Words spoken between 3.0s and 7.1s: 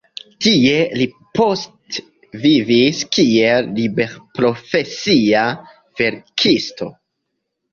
kiel liberprofesia verkisto.